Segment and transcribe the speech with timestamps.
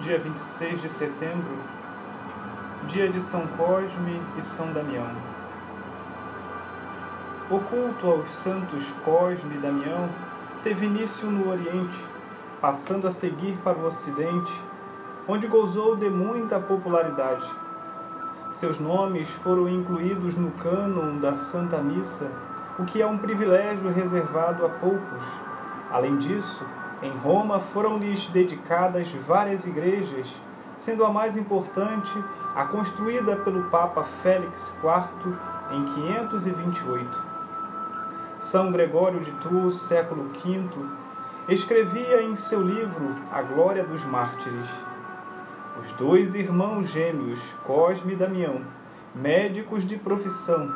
[0.00, 1.56] dia 26 de setembro,
[2.88, 5.06] dia de São Cosme e São Damião.
[7.48, 10.08] O culto aos santos Cosme e Damião
[10.64, 11.96] teve início no Oriente,
[12.60, 14.52] passando a seguir para o Ocidente,
[15.28, 17.48] onde gozou de muita popularidade.
[18.50, 22.30] Seus nomes foram incluídos no cânon da Santa Missa,
[22.80, 25.22] o que é um privilégio reservado a poucos.
[25.92, 26.66] Além disso,
[27.02, 30.30] em Roma foram-lhes dedicadas várias igrejas,
[30.76, 32.12] sendo a mais importante
[32.54, 35.34] a construída pelo Papa Félix IV
[35.70, 37.22] em 528.
[38.38, 40.68] São Gregório de Tours, século V,
[41.48, 44.68] escrevia em seu livro A Glória dos Mártires.
[45.80, 48.62] Os dois irmãos gêmeos, Cosme e Damião,
[49.14, 50.72] médicos de profissão,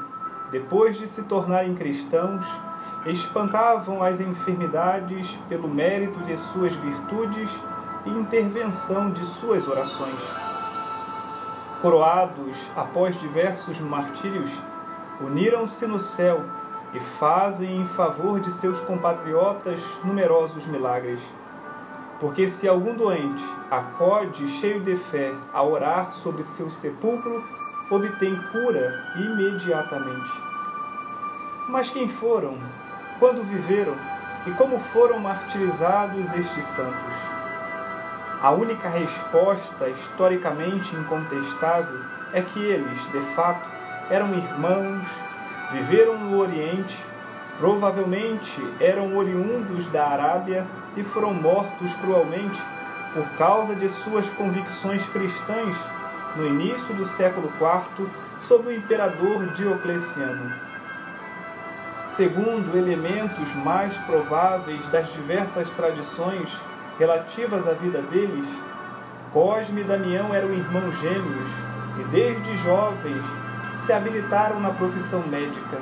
[0.50, 2.44] depois de se tornarem cristãos,
[3.10, 7.50] espantavam as enfermidades pelo mérito de suas virtudes
[8.04, 10.22] e intervenção de suas orações.
[11.80, 14.50] Coroados após diversos martírios,
[15.20, 16.44] uniram-se no céu
[16.92, 21.20] e fazem em favor de seus compatriotas numerosos milagres.
[22.18, 27.44] Porque se algum doente acode cheio de fé a orar sobre seu sepulcro,
[27.90, 30.30] obtém cura imediatamente.
[31.68, 32.58] Mas quem foram
[33.18, 33.94] quando viveram
[34.46, 37.14] e como foram martirizados estes santos.
[38.40, 42.00] A única resposta historicamente incontestável
[42.32, 43.68] é que eles, de fato,
[44.08, 45.06] eram irmãos,
[45.72, 46.96] viveram no Oriente,
[47.58, 50.64] provavelmente eram oriundos da Arábia
[50.96, 52.60] e foram mortos cruelmente
[53.12, 55.76] por causa de suas convicções cristãs
[56.36, 58.08] no início do século IV
[58.40, 60.67] sob o imperador Diocleciano
[62.08, 66.56] segundo elementos mais prováveis das diversas tradições
[66.98, 68.46] relativas à vida deles,
[69.32, 71.48] Cosme e Damião eram irmãos gêmeos
[72.00, 73.24] e desde jovens
[73.74, 75.78] se habilitaram na profissão médica.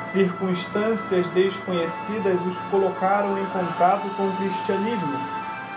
[0.00, 5.20] Circunstâncias desconhecidas os colocaram em contato com o cristianismo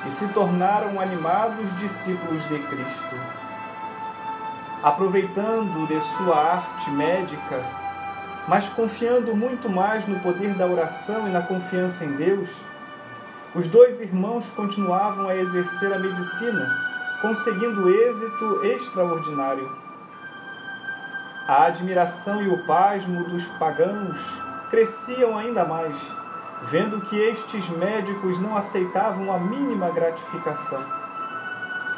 [0.07, 3.15] e se tornaram animados discípulos de Cristo.
[4.81, 7.84] Aproveitando de sua arte médica,
[8.47, 12.49] mas confiando muito mais no poder da oração e na confiança em Deus,
[13.55, 16.69] os dois irmãos continuavam a exercer a medicina,
[17.21, 19.71] conseguindo êxito extraordinário.
[21.47, 24.19] A admiração e o pasmo dos pagãos
[24.69, 25.97] cresciam ainda mais,
[26.63, 30.83] vendo que estes médicos não aceitavam a mínima gratificação.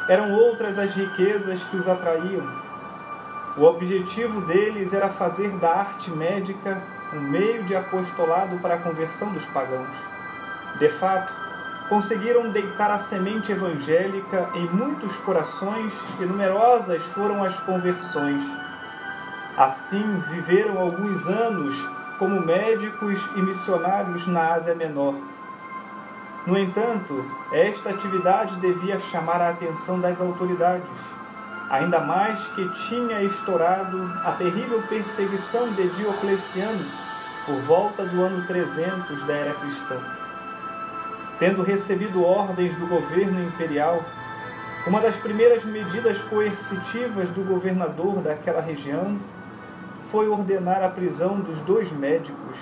[0.08, 2.67] Eram outras as riquezas que os atraíam
[3.58, 6.80] o objetivo deles era fazer da arte médica
[7.12, 9.96] um meio de apostolado para a conversão dos pagãos.
[10.78, 11.34] De fato,
[11.88, 18.42] conseguiram deitar a semente evangélica em muitos corações e numerosas foram as conversões.
[19.56, 21.74] Assim, viveram alguns anos
[22.16, 25.16] como médicos e missionários na Ásia Menor.
[26.46, 31.17] No entanto, esta atividade devia chamar a atenção das autoridades
[31.70, 36.84] ainda mais que tinha estourado a terrível perseguição de Diocleciano
[37.44, 39.98] por volta do ano 300 da era cristã.
[41.38, 44.02] Tendo recebido ordens do governo imperial,
[44.86, 49.18] uma das primeiras medidas coercitivas do governador daquela região
[50.10, 52.56] foi ordenar a prisão dos dois médicos,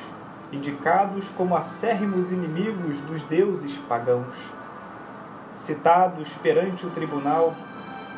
[0.53, 4.35] indicados como acérrimos inimigos dos deuses pagãos.
[5.51, 7.55] Citados perante o tribunal,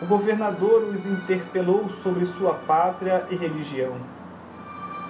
[0.00, 3.97] o governador os interpelou sobre sua pátria e religião.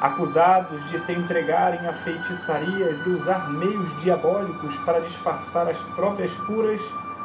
[0.00, 6.80] Acusados de se entregarem a feitiçarias e usar meios diabólicos para disfarçar as próprias curas,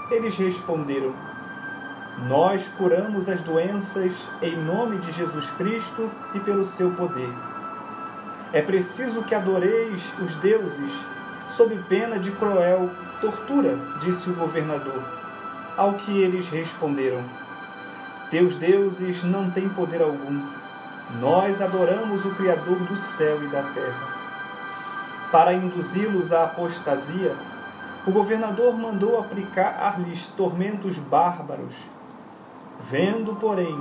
[0.09, 1.13] eles responderam:
[2.28, 7.31] Nós curamos as doenças em nome de Jesus Cristo e pelo seu poder.
[8.52, 10.91] É preciso que adoreis os deuses
[11.49, 12.90] sob pena de cruel
[13.22, 15.02] tortura, disse o governador.
[15.78, 17.23] Ao que eles responderam:
[18.34, 20.41] teus deuses não têm poder algum.
[21.20, 24.08] Nós adoramos o Criador do céu e da terra.
[25.32, 27.35] Para induzi-los à apostasia,
[28.08, 31.76] o governador mandou aplicar-lhes tormentos bárbaros.
[32.80, 33.80] Vendo, porém,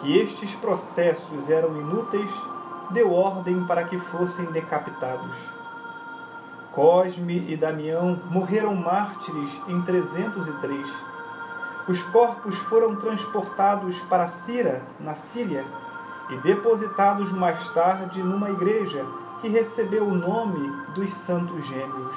[0.00, 2.30] que estes processos eram inúteis,
[2.92, 5.36] deu ordem para que fossem decapitados.
[6.72, 11.11] Cosme e Damião morreram mártires em 303
[11.88, 15.64] os corpos foram transportados para Cira, na Síria,
[16.30, 19.04] e depositados mais tarde numa igreja
[19.40, 22.16] que recebeu o nome dos Santos Gêmeos.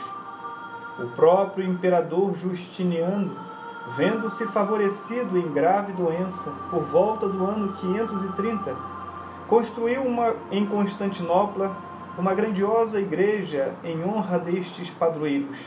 [0.99, 3.35] O próprio imperador Justiniano
[3.95, 8.75] vendo-se favorecido em grave doença por volta do ano 530,
[9.47, 11.75] construiu uma, em Constantinopla
[12.17, 15.59] uma grandiosa igreja em honra destes padroeiros.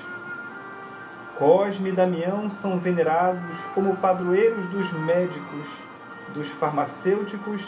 [1.39, 5.69] Cosme e Damião são venerados como padroeiros dos médicos,
[6.35, 7.65] dos farmacêuticos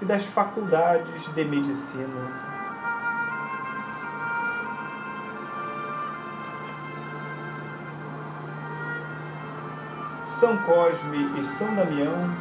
[0.00, 2.06] e das faculdades de medicina.
[10.24, 12.32] São Cosme e São Damião,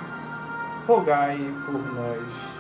[0.86, 2.57] rogai por nós.